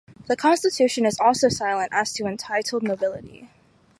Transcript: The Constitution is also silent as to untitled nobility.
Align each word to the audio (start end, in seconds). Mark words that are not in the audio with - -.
The 0.25 0.35
Constitution 0.35 1.05
is 1.05 1.19
also 1.19 1.47
silent 1.47 1.89
as 1.93 2.11
to 2.13 2.25
untitled 2.25 2.81
nobility. 2.81 3.51